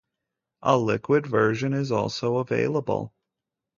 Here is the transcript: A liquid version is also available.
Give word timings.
A 0.63 0.79
liquid 0.79 1.27
version 1.27 1.73
is 1.73 1.91
also 1.91 2.37
available. 2.37 3.13